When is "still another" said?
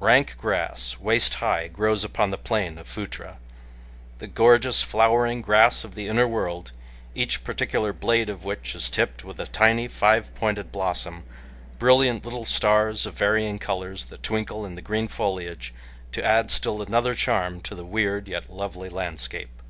16.50-17.14